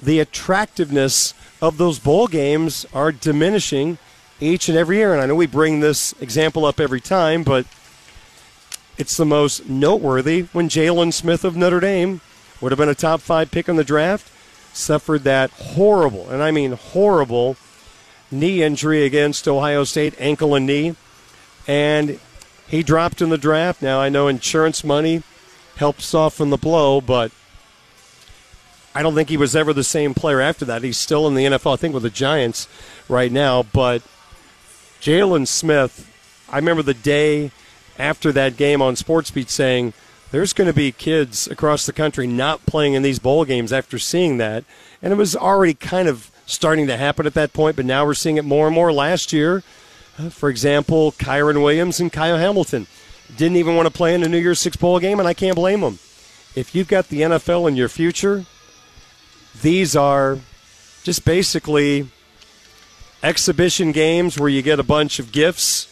[0.00, 3.98] the attractiveness of those bowl games are diminishing
[4.40, 5.12] each and every year.
[5.12, 7.66] And I know we bring this example up every time, but
[8.98, 12.20] it's the most noteworthy when Jaylon Smith of Notre Dame
[12.60, 14.30] would have been a top five pick in the draft,
[14.74, 17.56] suffered that horrible, and I mean horrible,
[18.30, 20.94] knee injury against Ohio State, ankle and knee,
[21.66, 22.18] and
[22.68, 23.82] he dropped in the draft.
[23.82, 25.22] Now I know insurance money
[25.76, 27.32] helped soften the blow, but
[28.94, 30.82] I don't think he was ever the same player after that.
[30.82, 32.66] He's still in the NFL, I think, with the Giants
[33.08, 33.62] right now.
[33.62, 34.02] But
[35.00, 36.10] Jaylon Smith,
[36.48, 37.50] I remember the day
[37.98, 39.92] after that game on SportsBeat saying
[40.30, 43.98] there's going to be kids across the country not playing in these bowl games after
[43.98, 44.64] seeing that.
[45.02, 48.14] And it was already kind of starting to happen at that point, but now we're
[48.14, 49.62] seeing it more and more last year.
[50.18, 52.86] Uh, for example, Kyren Williams and Kyle Hamilton
[53.36, 55.56] didn't even want to play in a New Year's Six bowl game, and I can't
[55.56, 55.98] blame them.
[56.54, 58.46] If you've got the NFL in your future,
[59.60, 60.38] these are
[61.02, 62.08] just basically
[63.22, 65.88] exhibition games where you get a bunch of gifts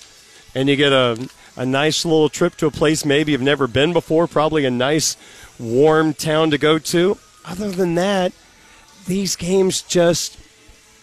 [0.54, 3.92] and you get a a nice little trip to a place maybe you've never been
[3.92, 5.16] before, probably a nice
[5.58, 7.16] warm town to go to.
[7.44, 8.32] Other than that,
[9.06, 10.36] these games just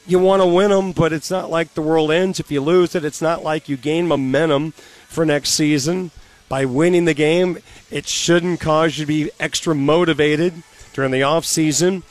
[0.05, 2.95] you want to win them, but it's not like the world ends if you lose
[2.95, 3.05] it.
[3.05, 4.71] It's not like you gain momentum
[5.07, 6.11] for next season
[6.51, 7.57] by winning the game.
[7.89, 10.53] It shouldn't cause you to be extra motivated
[10.91, 12.01] during the off season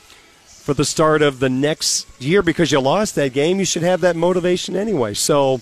[0.47, 3.59] for the start of the next year because you lost that game.
[3.59, 5.13] You should have that motivation anyway.
[5.13, 5.61] So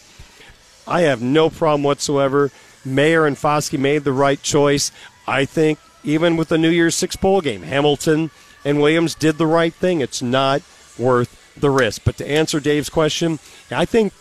[0.88, 2.52] I have no problem whatsoever
[2.86, 4.94] Mayer and Foskey made the right choice.
[5.28, 8.32] I think even with the New Year's Six bowl game, Hamilton
[8.63, 10.00] and Williams did the right thing.
[10.00, 10.62] It's not
[10.98, 12.04] worth the risk.
[12.06, 13.39] But to answer Dave's question,
[13.70, 14.13] I think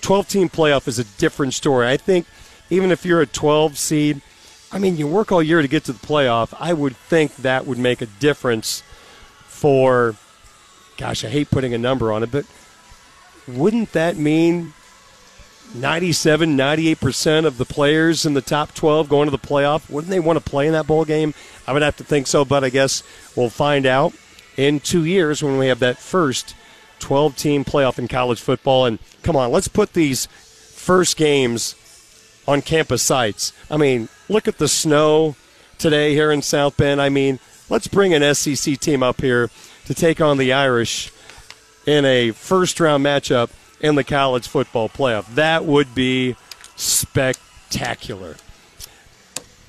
[0.00, 1.86] 12 team playoff is a different story.
[1.86, 2.24] I think
[2.70, 4.20] even if you're a 12 seed,
[4.72, 6.54] I mean, you work all year to get to the playoff.
[6.58, 8.82] I would think that would make a difference
[9.46, 10.14] for,
[10.96, 12.46] gosh, I hate putting a number on it, but
[13.48, 14.72] wouldn't that mean
[15.74, 20.20] 97, 98% of the players in the top 12 going to the playoff, wouldn't they
[20.20, 21.34] want to play in that bowl game?
[21.66, 23.02] I would have to think so, but I guess
[23.36, 24.12] we'll find out
[24.56, 26.54] in two years when we have that first
[27.00, 28.86] 12 team playoff in college football.
[28.86, 31.74] And come on, let's put these first games
[32.50, 33.52] on campus sites.
[33.70, 35.36] I mean, look at the snow
[35.78, 37.00] today here in South Bend.
[37.00, 39.50] I mean, let's bring an SEC team up here
[39.86, 41.12] to take on the Irish
[41.86, 45.32] in a first round matchup in the college football playoff.
[45.36, 46.34] That would be
[46.74, 48.34] spectacular.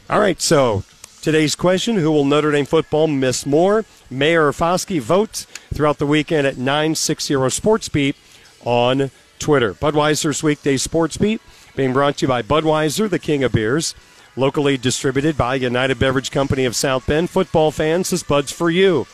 [0.10, 0.84] All right, so
[1.22, 3.86] today's question Who will Notre Dame football miss more?
[4.10, 5.00] Mayer or Foskey?
[5.00, 8.16] Vote throughout the weekend at 960 Sports Beat
[8.66, 9.76] on Twitter.
[9.76, 11.42] Budweiser's Weekday Sports Beat
[11.76, 13.96] being brought to you by Budweiser, the king of beers.
[14.36, 17.30] Locally distributed by United Beverage Company of South Bend.
[17.30, 19.06] Football fans, this Bud's for you.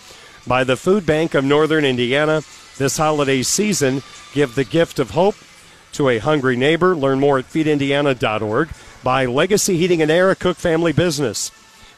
[0.46, 2.41] By the Food Bank of Northern Indiana
[2.78, 4.04] this holiday season.
[4.34, 5.36] Give the gift of hope
[5.93, 6.96] to a hungry neighbor.
[6.96, 8.70] Learn more at feedindiana.org.
[9.04, 11.52] By Legacy Heating and Air, a Cook family business.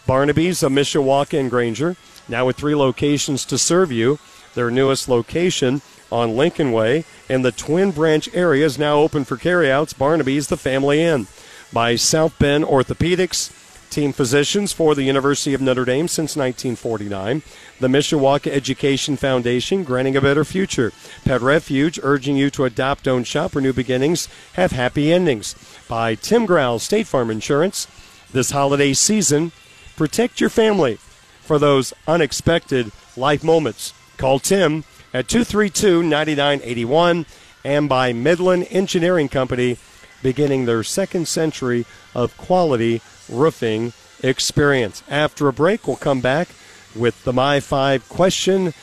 [0.06, 1.95] Barnaby's of Mishawaka and Granger,
[2.28, 4.17] now with three locations to serve you.
[4.56, 9.38] Their newest location on Lincoln Way and the Twin Branch area is now open for
[9.38, 9.93] carryouts.
[9.93, 11.28] Barnaby's, the family inn.
[11.72, 13.52] by South Bend Orthopedics,
[13.89, 17.41] team physicians for the University of Notre Dame since 1949.
[17.80, 20.91] The Mishawaka Education Foundation, granting a better future.
[21.26, 25.56] Pet Refuge, urging you to adopt, don't shop, or new beginnings have happy endings.
[25.88, 27.88] By Tim Growl, State Farm Insurance.
[28.32, 29.52] This holiday season,
[29.95, 30.95] protect your family
[31.41, 33.93] for those unexpected life moments.
[34.17, 37.26] Call Tim at 232 9981
[37.63, 39.78] and by Midland Engineering Company,
[40.22, 43.93] beginning their second century of quality roofing
[44.24, 45.04] experience.
[45.10, 46.50] After a break, we'll come back
[46.95, 48.74] with the My 5 question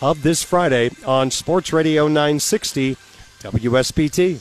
[0.00, 2.96] of this Friday on Sports Radio 960
[3.40, 4.40] WSBT.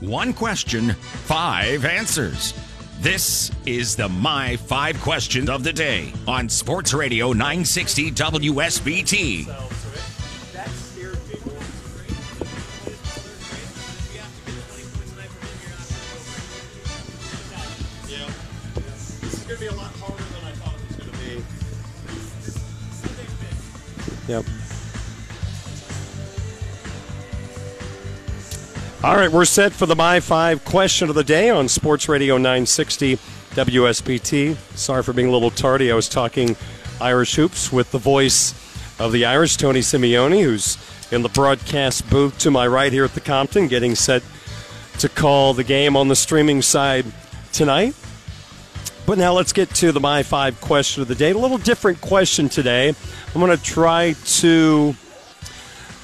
[0.00, 2.54] One question, five answers.
[3.00, 9.46] This is the My Five Questions of the Day on Sports Radio 960 WSBT.
[24.28, 24.57] This
[29.00, 32.36] All right, we're set for the My Five question of the day on Sports Radio
[32.36, 33.14] 960
[33.52, 34.56] WSBT.
[34.76, 35.92] Sorry for being a little tardy.
[35.92, 36.56] I was talking
[37.00, 38.54] Irish hoops with the voice
[38.98, 40.78] of the Irish, Tony Simeone, who's
[41.12, 44.20] in the broadcast booth to my right here at the Compton, getting set
[44.98, 47.06] to call the game on the streaming side
[47.52, 47.94] tonight.
[49.06, 51.30] But now let's get to the My Five question of the day.
[51.30, 52.88] A little different question today.
[52.88, 54.96] I'm going to try to,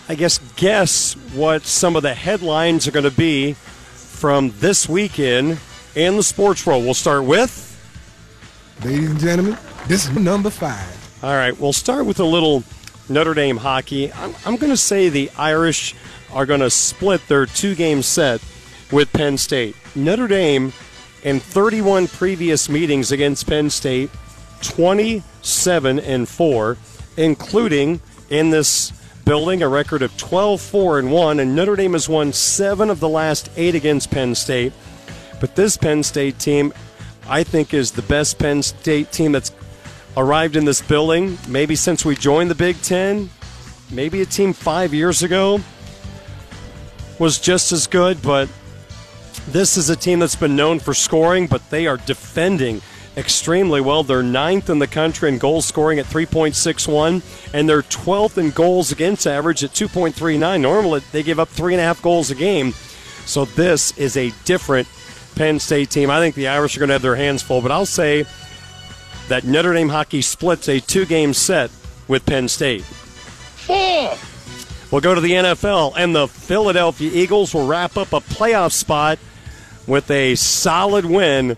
[0.06, 5.58] I guess, guess what some of the headlines are going to be from this weekend
[5.94, 6.84] in the sports world.
[6.84, 7.70] We'll start with.
[8.84, 11.22] Ladies and gentlemen, this is number five.
[11.22, 12.64] All right, we'll start with a little
[13.08, 14.12] Notre Dame hockey.
[14.12, 15.94] I'm, I'm going to say the Irish
[16.32, 18.42] are going to split their two game set
[18.92, 19.74] with Penn State.
[19.94, 20.74] Notre Dame
[21.22, 24.10] in 31 previous meetings against Penn State,
[24.60, 26.76] 27 and 4,
[27.16, 28.92] including in this
[29.24, 33.00] building a record of 12 4 and 1 and Notre Dame has won 7 of
[33.00, 34.72] the last 8 against Penn State.
[35.40, 36.72] But this Penn State team
[37.28, 39.52] I think is the best Penn State team that's
[40.16, 43.30] arrived in this building maybe since we joined the Big 10.
[43.90, 45.60] Maybe a team 5 years ago
[47.18, 48.48] was just as good, but
[49.48, 52.80] this is a team that's been known for scoring, but they are defending
[53.16, 54.02] extremely well.
[54.02, 57.22] They're ninth in the country in goal scoring at 3.61,
[57.52, 60.60] and they're 12th in goals against average at 2.39.
[60.60, 62.72] Normally, they give up three and a half goals a game.
[63.26, 64.88] So this is a different
[65.34, 66.10] Penn State team.
[66.10, 68.26] I think the Irish are going to have their hands full, but I'll say
[69.28, 71.70] that Notre Dame hockey splits a two game set
[72.08, 72.82] with Penn State.
[72.82, 74.16] Four.
[74.90, 79.18] We'll go to the NFL, and the Philadelphia Eagles will wrap up a playoff spot
[79.86, 81.56] with a solid win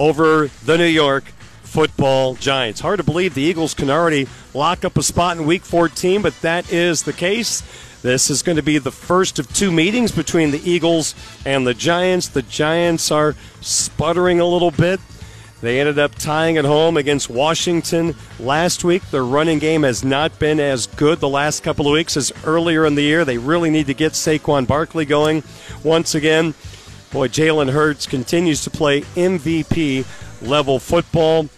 [0.00, 1.24] over the New York
[1.62, 2.80] football Giants.
[2.80, 6.34] Hard to believe the Eagles can already lock up a spot in week 14, but
[6.40, 7.62] that is the case.
[8.00, 11.74] This is going to be the first of two meetings between the Eagles and the
[11.74, 12.28] Giants.
[12.28, 15.00] The Giants are sputtering a little bit.
[15.60, 19.02] They ended up tying at home against Washington last week.
[19.10, 22.86] Their running game has not been as good the last couple of weeks as earlier
[22.86, 23.26] in the year.
[23.26, 25.42] They really need to get Saquon Barkley going
[25.84, 26.54] once again.
[27.12, 30.06] Boy, Jalen Hurts continues to play MVP
[30.42, 31.48] level football.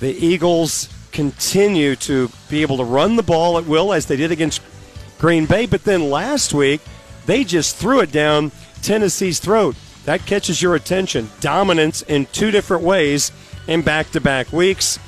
[0.00, 4.30] The Eagles continue to be able to run the ball at will as they did
[4.30, 4.60] against
[5.18, 6.80] Green Bay, but then last week
[7.26, 8.52] they just threw it down
[8.82, 9.76] Tennessee's throat.
[10.04, 11.30] That catches your attention.
[11.40, 13.32] Dominance in two different ways
[13.66, 14.98] in back to back weeks.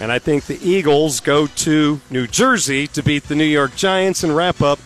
[0.00, 4.22] And I think the Eagles go to New Jersey to beat the New York Giants
[4.22, 4.78] and wrap up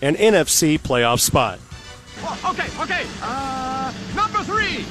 [0.00, 1.58] an NFC playoff spot.
[2.44, 3.06] Okay, okay.
[3.22, 4.84] Uh, number three.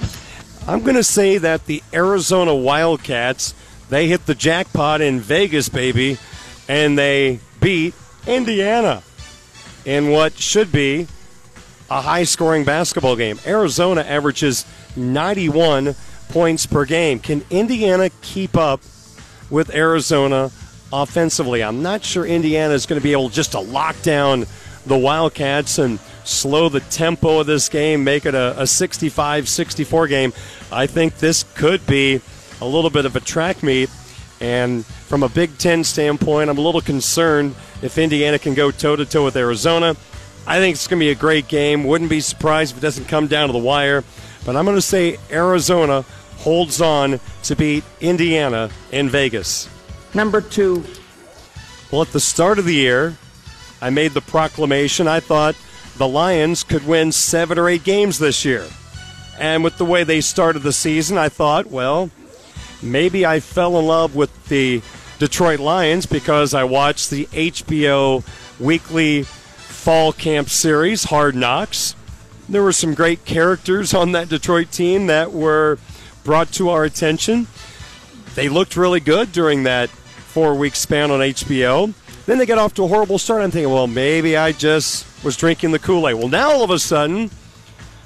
[0.68, 3.54] I'm going to say that the Arizona Wildcats,
[3.90, 6.18] they hit the jackpot in Vegas, baby,
[6.68, 7.94] and they beat
[8.26, 9.04] Indiana
[9.86, 11.08] in what should be
[11.90, 13.40] a high scoring basketball game.
[13.46, 15.96] Arizona averages 91
[16.30, 17.20] points per game.
[17.20, 18.82] Can Indiana keep up
[19.50, 20.52] with Arizona
[20.92, 21.64] offensively?
[21.64, 24.46] I'm not sure Indiana is going to be able just to lock down
[24.86, 30.34] the Wildcats and slow the tempo of this game, make it a 65 64 game.
[30.72, 32.22] I think this could be
[32.62, 33.90] a little bit of a track meet.
[34.40, 38.96] And from a Big Ten standpoint, I'm a little concerned if Indiana can go toe
[38.96, 39.96] to toe with Arizona.
[40.46, 41.84] I think it's going to be a great game.
[41.84, 44.04] Wouldn't be surprised if it doesn't come down to the wire.
[44.46, 46.04] But I'm going to say Arizona
[46.38, 49.68] holds on to beat Indiana in Vegas.
[50.14, 50.86] Number two.
[51.92, 53.18] Well, at the start of the year,
[53.82, 55.08] I made the proclamation.
[55.08, 55.56] I thought
[55.98, 58.66] the Lions could win seven or eight games this year.
[59.40, 62.10] And with the way they started the season, I thought, well,
[62.82, 64.82] maybe I fell in love with the
[65.20, 68.24] Detroit Lions because I watched the HBO
[68.60, 71.96] weekly fall camp series, Hard Knocks.
[72.50, 75.80] There were some great characters on that Detroit team that were
[76.24, 77.48] brought to our attention.
[78.36, 81.94] They looked really good during that four week span on HBO.
[82.26, 83.42] Then they got off to a horrible start.
[83.42, 86.16] I'm thinking, well, maybe I just was drinking the Kool Aid.
[86.16, 87.32] Well, now all of a sudden,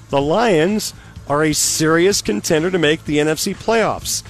[0.10, 0.94] the Lions
[1.28, 4.24] are a serious contender to make the NFC playoffs.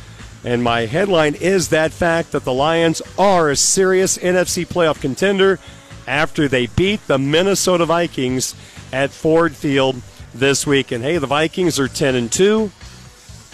[0.44, 5.60] And my headline is that fact that the Lions are a serious NFC playoff contender
[6.08, 8.56] after they beat the Minnesota Vikings
[8.92, 10.02] at Ford Field
[10.34, 10.92] this week.
[10.92, 12.72] And hey, the Vikings are 10 and 2,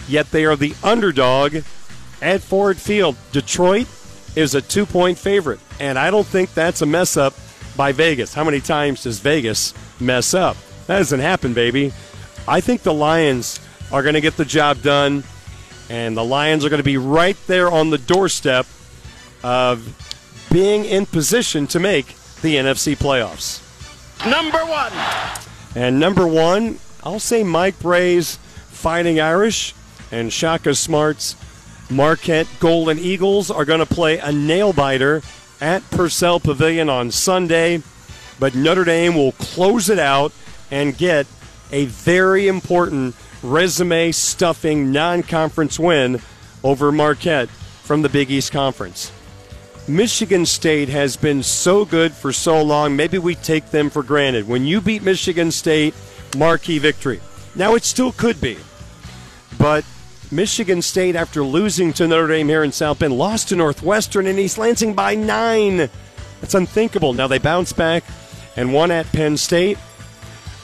[0.08, 1.56] yet they are the underdog
[2.22, 3.16] at Ford Field.
[3.32, 3.86] Detroit
[4.34, 5.60] is a two point favorite.
[5.80, 7.34] And I don't think that's a mess up
[7.78, 8.34] by Vegas.
[8.34, 10.58] How many times does Vegas mess up?
[10.88, 11.92] That doesn't happen, baby.
[12.46, 13.60] I think the Lions
[13.90, 15.22] are going to get the job done,
[15.88, 18.66] and the Lions are going to be right there on the doorstep
[19.42, 19.96] of
[20.50, 22.08] being in position to make
[22.42, 23.64] the NFC playoffs.
[24.28, 24.92] Number one.
[25.74, 28.36] And number one, I'll say Mike Brey's
[28.68, 29.74] Fighting Irish
[30.10, 31.36] and Shaka Smart's
[31.90, 35.22] Marquette Golden Eagles are going to play a nail biter
[35.60, 37.82] at Purcell Pavilion on Sunday,
[38.38, 40.32] but Notre Dame will close it out
[40.70, 41.26] and get
[41.72, 46.20] a very important resume stuffing non conference win
[46.62, 49.12] over Marquette from the Big East Conference.
[49.86, 54.46] Michigan State has been so good for so long, maybe we take them for granted.
[54.46, 55.94] When you beat Michigan State,
[56.36, 57.20] marquee victory.
[57.54, 58.58] Now it still could be,
[59.56, 59.84] but
[60.30, 64.38] Michigan State, after losing to Notre Dame here in South Bend, lost to Northwestern in
[64.38, 65.88] East Lansing by nine.
[66.40, 67.14] That's unthinkable.
[67.14, 68.04] Now they bounce back
[68.56, 69.78] and won at Penn State,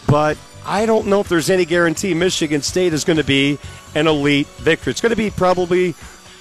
[0.07, 0.37] but
[0.67, 3.59] I don't know if there's any guarantee Michigan State is going to be
[3.95, 4.91] an elite victory.
[4.91, 5.95] It's going to be probably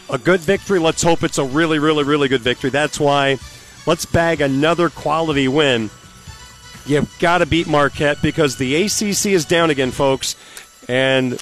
[0.10, 0.80] a good victory.
[0.80, 2.70] Let's hope it's a really, really, really good victory.
[2.70, 3.38] That's why
[3.86, 5.90] let's bag another quality win.
[6.86, 10.36] You've got to beat Marquette because the ACC is down again, folks.
[10.90, 11.42] And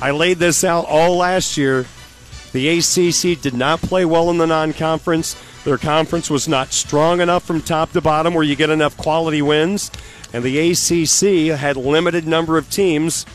[0.00, 1.86] I laid this out all last year.
[2.52, 5.36] The ACC did not play well in the non conference.
[5.64, 9.42] Their conference was not strong enough from top to bottom where you get enough quality
[9.42, 9.90] wins.
[10.32, 13.26] And the ACC had limited number of teams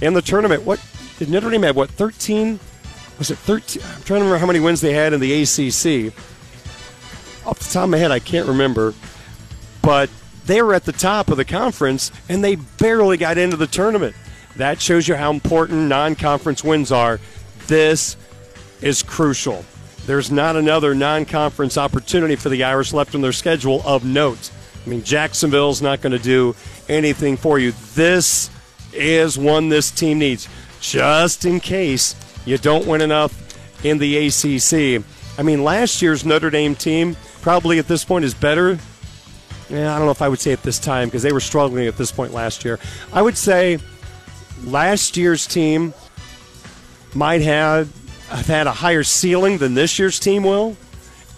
[0.00, 0.62] in the tournament.
[0.62, 0.80] What
[1.18, 1.76] did Notre Dame have?
[1.76, 2.60] What, 13?
[3.18, 3.82] Was it 13?
[3.82, 6.14] I'm trying to remember how many wins they had in the ACC.
[7.46, 8.94] Off the top of my head, I can't remember.
[9.82, 10.10] But
[10.46, 14.14] they were at the top of the conference and they barely got into the tournament.
[14.56, 17.20] That shows you how important non conference wins are.
[17.66, 18.16] This
[18.82, 19.64] is crucial.
[20.06, 24.50] There's not another non conference opportunity for the Irish left on their schedule of note.
[24.84, 26.56] I mean, Jacksonville's not going to do
[26.88, 27.72] anything for you.
[27.94, 28.50] This
[28.92, 30.48] is one this team needs,
[30.80, 33.36] just in case you don't win enough
[33.84, 35.04] in the ACC.
[35.38, 38.78] I mean, last year's Notre Dame team probably at this point is better.
[39.68, 41.86] Yeah, I don't know if I would say at this time because they were struggling
[41.86, 42.78] at this point last year.
[43.12, 43.78] I would say
[44.64, 45.94] last year's team
[47.14, 47.88] might have,
[48.28, 50.76] have had a higher ceiling than this year's team will,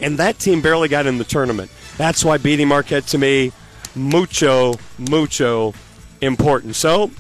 [0.01, 1.71] and that team barely got in the tournament.
[1.97, 3.53] That's why beating Marquette to me,
[3.95, 5.75] mucho, mucho
[6.21, 6.77] important.
[6.77, 7.11] So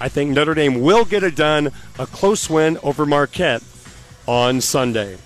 [0.00, 1.70] I think Notre Dame will get it done.
[1.98, 3.62] A close win over Marquette
[4.26, 5.16] on Sunday.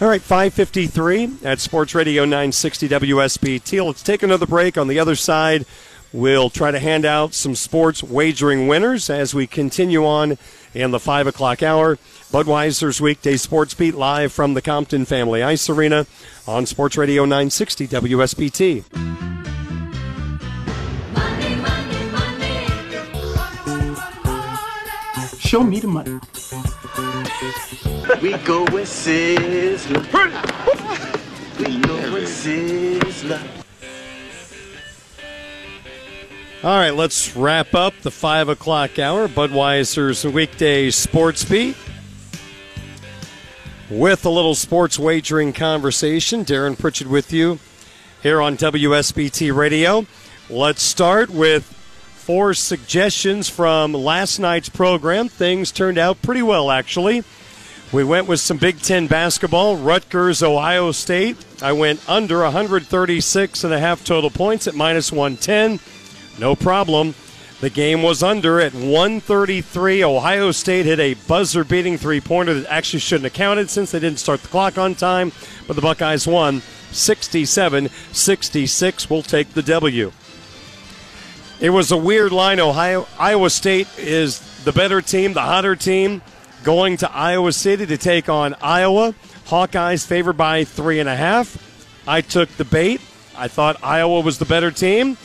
[0.00, 3.86] All right, 553 at Sports Radio 960 WSBT.
[3.86, 4.76] Let's take another break.
[4.76, 5.66] On the other side,
[6.14, 10.38] we'll try to hand out some sports wagering winners as we continue on
[10.72, 11.96] in the 5 o'clock hour.
[12.30, 16.06] Budweiser's weekday sports beat live from the Compton Family Ice Arena
[16.46, 18.84] on Sports Radio 960 WSBT.
[25.40, 26.20] Show me the money.
[28.22, 30.04] We go with Sizzler.
[31.58, 33.63] We go with Sizzler.
[36.64, 39.28] All right, let's wrap up the 5 o'clock hour.
[39.28, 41.76] Budweiser's weekday sports beat
[43.90, 46.42] with a little sports wagering conversation.
[46.42, 47.58] Darin Pritchett with you
[48.22, 50.06] here on WSBT Radio.
[50.48, 51.64] Let's start with
[52.14, 55.28] four suggestions from last night's program.
[55.28, 57.24] Things turned out pretty well, actually.
[57.92, 59.76] We went with some Big Ten basketball.
[59.76, 61.36] Rutgers, Ohio State.
[61.60, 65.78] I went under 136 and a half total points at minus 110.
[66.38, 67.14] No problem.
[67.60, 70.04] The game was under at 133.
[70.04, 74.00] Ohio State hit a buzzer beating three pointer that actually shouldn't have counted since they
[74.00, 75.32] didn't start the clock on time,
[75.66, 76.60] but the Buckeyes won
[76.90, 79.10] 67 66.
[79.10, 80.12] We'll take the W.
[81.60, 82.60] It was a weird line.
[82.60, 86.20] Ohio, Iowa State is the better team, the hotter team,
[86.64, 89.14] going to Iowa City to take on Iowa.
[89.46, 91.56] Hawkeyes favored by three and a half.
[92.06, 93.00] I took the bait.
[93.36, 95.16] I thought Iowa was the better team.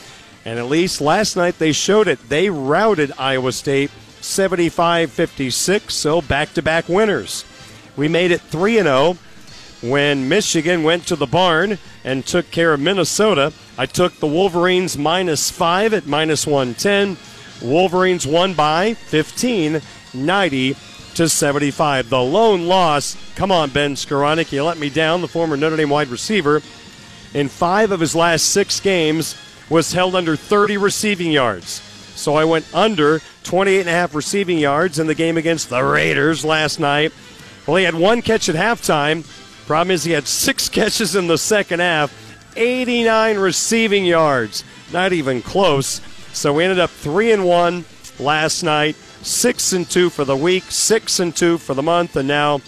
[0.44, 2.28] And at least last night they showed it.
[2.28, 7.44] They routed Iowa State 75 56, so back to back winners.
[7.96, 9.16] We made it 3 0
[9.82, 13.52] when Michigan went to the barn and took care of Minnesota.
[13.78, 17.16] I took the Wolverines minus 5 at minus 110.
[17.62, 19.80] Wolverines won by 15,
[20.14, 20.76] 90
[21.14, 22.08] to 75.
[22.08, 25.90] The lone loss, come on, Ben Skowronek, you let me down, the former Notre Dame
[25.90, 26.62] wide receiver.
[27.34, 29.36] In five of his last six games,
[29.70, 31.80] was held under 30 receiving yards.
[32.16, 35.82] So I went under 28 and a half receiving yards in the game against the
[35.82, 37.12] Raiders last night.
[37.66, 39.24] Well, he had one catch at halftime.
[39.66, 42.12] Problem is, he had six catches in the second half,
[42.56, 44.64] 89 receiving yards.
[44.92, 46.00] Not even close.
[46.32, 47.84] So we ended up three and one
[48.18, 52.28] last night, six and two for the week, six and two for the month, and
[52.28, 52.60] now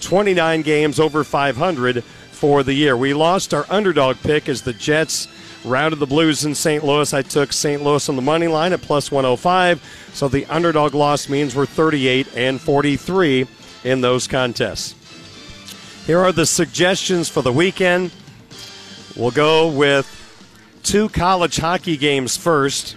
[0.00, 2.96] 29 games over 500 for the year.
[2.96, 5.28] We lost our underdog pick as the Jets
[5.66, 6.84] routed the Blues in St.
[6.84, 7.12] Louis.
[7.12, 7.82] I took St.
[7.82, 9.82] Louis on the money line at plus 105.
[10.12, 13.46] So the underdog loss means we're 38 and 43
[13.84, 14.94] in those contests.
[16.06, 18.12] Here are the suggestions for the weekend.
[19.16, 20.12] We'll go with
[20.82, 22.96] two college hockey games first.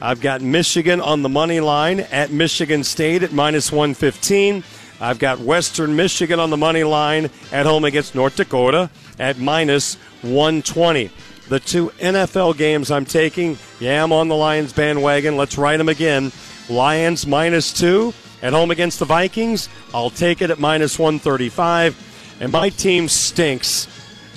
[0.00, 4.64] I've got Michigan on the money line at Michigan State at minus 115.
[5.02, 9.96] I've got Western Michigan on the money line at home against North Dakota at minus
[10.22, 11.10] 120
[11.50, 13.58] the two NFL games I'm taking.
[13.80, 15.36] Yeah, I'm on the Lions bandwagon.
[15.36, 16.30] Let's ride them again.
[16.68, 19.68] Lions minus two at home against the Vikings.
[19.92, 22.38] I'll take it at minus 135.
[22.40, 23.88] And my team stinks.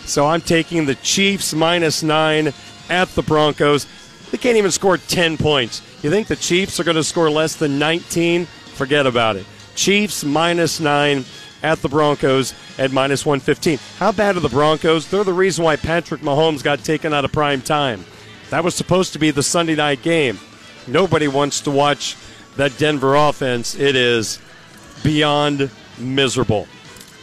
[0.05, 2.51] So I'm taking the Chiefs minus nine
[2.89, 3.88] at the Broncos.
[4.32, 5.84] They can't even score 10 points.
[6.01, 8.45] You think the Chiefs are going to score less than 19?
[8.45, 9.45] Forget about it.
[9.76, 11.26] Chiefs minus nine
[11.64, 13.80] at the Broncos at minus 115.
[13.97, 15.07] How bad are the Broncos?
[15.07, 18.05] They're the reason why Patrick Mahomes got taken out of prime time.
[18.49, 20.38] That was supposed to be the Sunday night game.
[20.86, 22.16] Nobody wants to watch
[22.57, 23.76] that Denver offense.
[23.76, 24.39] It is
[25.03, 26.68] beyond miserable.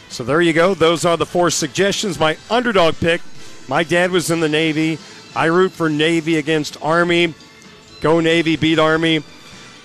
[0.09, 0.73] So there you go.
[0.73, 2.19] Those are the four suggestions.
[2.19, 3.21] My underdog pick.
[3.67, 4.97] My dad was in the Navy.
[5.35, 7.33] I root for Navy against Army.
[8.01, 9.23] Go Navy, beat Army.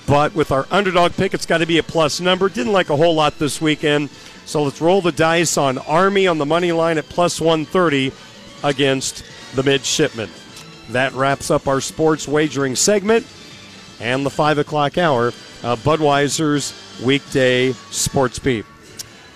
[0.06, 2.48] But with our underdog pick, it's got to be a plus number.
[2.48, 4.10] Didn't like a whole lot this weekend.
[4.46, 8.12] So let's roll the dice on Army on the money line at plus 130
[8.62, 9.24] against
[9.54, 10.30] the midshipmen.
[10.90, 13.26] That wraps up our sports wagering segment
[14.00, 15.28] and the 5 o'clock hour
[15.62, 16.72] of Budweiser's
[17.04, 18.64] weekday sports beat.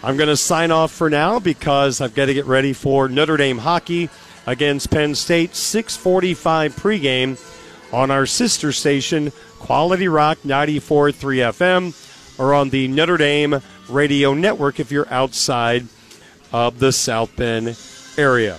[0.02, 3.36] I'm going to sign off for now because I've got to get ready for Notre
[3.36, 4.08] Dame hockey
[4.46, 5.56] against Penn State.
[5.56, 13.60] 645 pregame on our sister station, Quality Rock 94.3 FM, or on the Notre Dame
[13.90, 15.86] Radio Network if you're outside
[16.52, 17.76] of the South Bend
[18.16, 18.58] area.